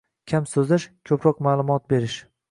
[0.31, 2.17] Kam so‘zlash– ko‘proq ma’lumot berish.